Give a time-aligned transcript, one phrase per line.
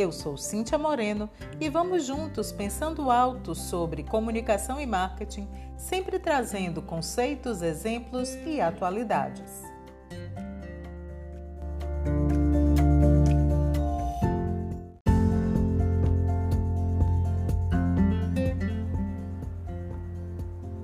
[0.00, 1.28] Eu sou Cíntia Moreno
[1.60, 5.46] e vamos juntos pensando alto sobre comunicação e marketing,
[5.76, 9.69] sempre trazendo conceitos, exemplos e atualidades.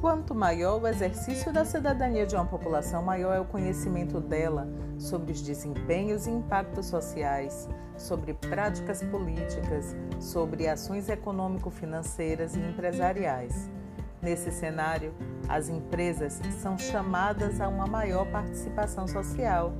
[0.00, 5.32] Quanto maior o exercício da cidadania de uma população, maior é o conhecimento dela sobre
[5.32, 13.68] os desempenhos e impactos sociais, sobre práticas políticas, sobre ações econômico-financeiras e empresariais.
[14.22, 15.12] Nesse cenário,
[15.48, 19.72] as empresas são chamadas a uma maior participação social,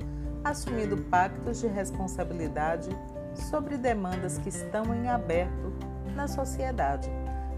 [0.43, 2.89] assumindo pactos de responsabilidade
[3.35, 5.71] sobre demandas que estão em aberto
[6.13, 7.09] na sociedade.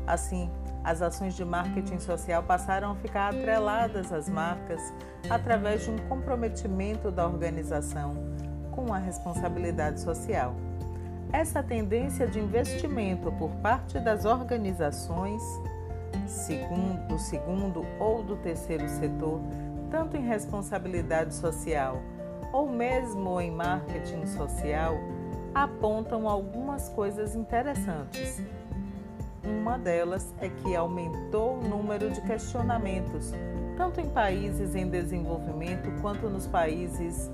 [0.05, 0.51] Assim,
[0.83, 4.81] as ações de marketing social passaram a ficar atreladas às marcas
[5.29, 8.15] através de um comprometimento da organização
[8.71, 10.55] com a responsabilidade social.
[11.31, 15.41] Essa tendência de investimento por parte das organizações,
[16.25, 19.39] segundo, do segundo ou do terceiro setor,
[19.89, 22.01] tanto em responsabilidade social
[22.51, 24.95] ou mesmo em marketing social,
[25.53, 28.41] apontam algumas coisas interessantes
[29.43, 33.31] uma delas é que aumentou o número de questionamentos,
[33.77, 37.31] tanto em países em desenvolvimento quanto nos países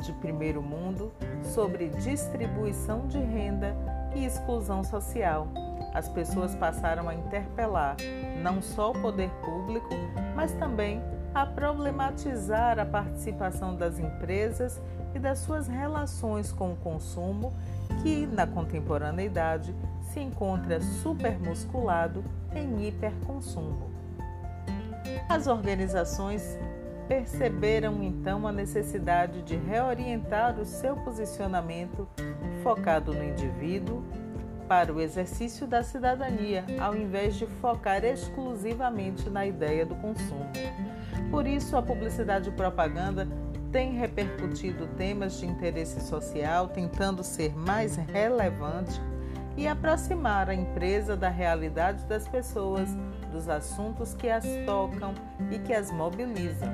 [0.00, 1.12] de primeiro mundo,
[1.42, 3.76] sobre distribuição de renda
[4.14, 5.48] e exclusão social.
[5.92, 7.96] As pessoas passaram a interpelar
[8.42, 9.90] não só o poder público,
[10.34, 11.02] mas também
[11.34, 14.80] a problematizar a participação das empresas
[15.14, 17.52] e das suas relações com o consumo,
[18.02, 19.74] que na contemporaneidade
[20.12, 23.90] se encontra supermusculado em hiperconsumo.
[25.28, 26.58] As organizações
[27.08, 32.06] perceberam então a necessidade de reorientar o seu posicionamento
[32.62, 34.04] focado no indivíduo
[34.68, 40.46] para o exercício da cidadania, ao invés de focar exclusivamente na ideia do consumo.
[41.28, 43.26] Por isso, a publicidade e propaganda
[43.70, 49.00] tem repercutido temas de interesse social, tentando ser mais relevante
[49.56, 52.88] e aproximar a empresa da realidade das pessoas,
[53.32, 55.14] dos assuntos que as tocam
[55.50, 56.70] e que as mobilizam.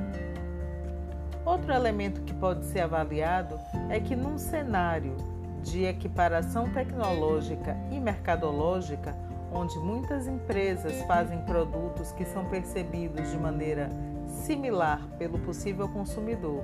[1.45, 3.59] Outro elemento que pode ser avaliado
[3.89, 5.17] é que, num cenário
[5.63, 9.15] de equiparação tecnológica e mercadológica,
[9.57, 13.89] onde muitas empresas fazem produtos que são percebidos de maneira
[14.27, 16.63] similar pelo possível consumidor,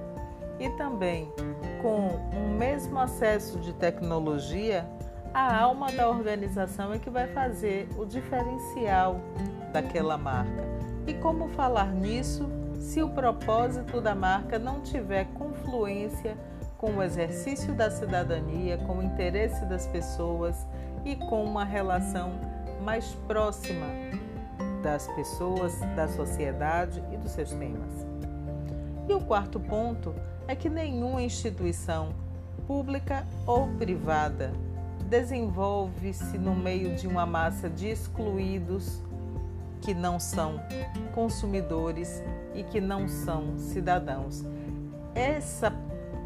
[0.59, 1.33] e também
[1.81, 4.87] com um mesmo acesso de tecnologia,
[5.35, 9.21] a alma da organização é que vai fazer o diferencial
[9.73, 10.63] daquela marca.
[11.07, 12.49] E como falar nisso
[12.79, 16.37] se o propósito da marca não tiver confluência
[16.77, 20.67] com o exercício da cidadania, com o interesse das pessoas
[21.05, 22.33] e com uma relação
[22.83, 23.87] mais próxima
[24.83, 28.07] das pessoas, da sociedade e dos seus temas.
[29.09, 30.15] E o quarto ponto
[30.47, 32.15] é que nenhuma instituição,
[32.67, 34.53] pública ou privada,
[35.09, 39.03] desenvolve-se no meio de uma massa de excluídos
[39.81, 40.61] que não são
[41.15, 42.23] consumidores
[42.55, 44.45] e que não são cidadãos.
[45.15, 45.73] Essa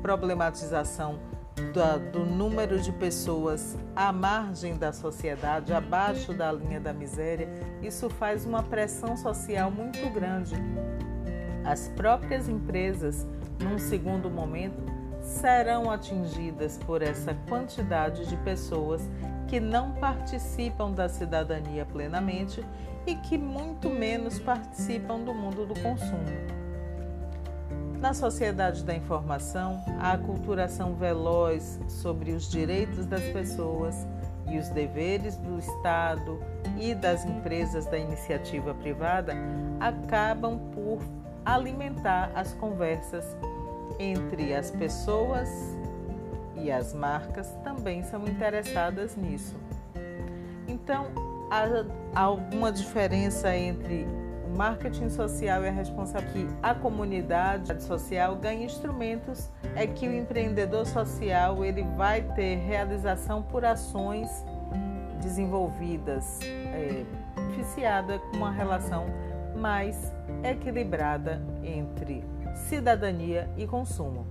[0.02, 1.18] problematização
[1.56, 7.48] do, do, número de pessoas à margem da sociedade, abaixo da linha da miséria,
[7.82, 10.54] isso faz uma pressão social muito grande.
[11.64, 13.26] As próprias empresas,
[13.58, 14.84] num segundo momento,
[15.22, 19.02] serão atingidas por essa quantidade de pessoas
[19.48, 22.62] que não participam da cidadania plenamente
[23.06, 26.65] e que muito menos participam do mundo do consumo.
[28.00, 34.06] Na sociedade da informação, a aculturação veloz sobre os direitos das pessoas
[34.48, 36.38] e os deveres do Estado
[36.78, 39.34] e das empresas da iniciativa privada
[39.80, 40.98] acabam por
[41.44, 43.24] alimentar as conversas
[43.98, 45.48] entre as pessoas
[46.54, 49.56] e as marcas também são interessadas nisso.
[50.68, 51.06] Então,
[51.50, 54.06] há alguma diferença entre
[54.56, 61.64] marketing social a responsabilidade que a comunidade social ganha instrumentos é que o empreendedor social
[61.64, 64.28] ele vai ter realização por ações
[65.20, 67.04] desenvolvidas, é,
[68.18, 69.06] com uma relação
[69.56, 70.12] mais
[70.42, 72.24] equilibrada entre
[72.54, 74.26] cidadania e consumo.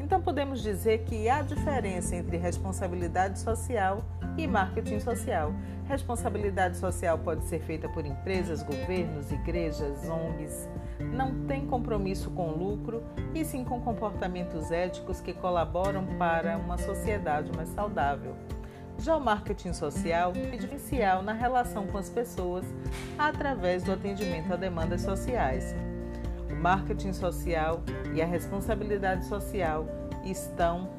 [0.00, 4.02] Então podemos dizer que há diferença entre responsabilidade social
[4.36, 5.52] e marketing social.
[5.86, 10.68] Responsabilidade social pode ser feita por empresas, governos, igrejas, ONGs.
[11.12, 13.02] Não tem compromisso com lucro
[13.34, 18.34] e sim com comportamentos éticos que colaboram para uma sociedade mais saudável.
[18.98, 22.64] Já o marketing social é diferencial na relação com as pessoas
[23.18, 25.74] através do atendimento a demandas sociais.
[26.60, 27.82] Marketing social
[28.14, 29.86] e a responsabilidade social
[30.24, 30.90] estão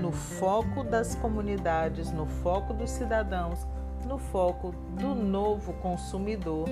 [0.00, 3.66] no foco das comunidades, no foco dos cidadãos,
[4.06, 6.68] no foco do novo consumidor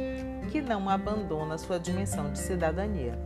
[0.52, 3.18] que não abandona sua dimensão de cidadania.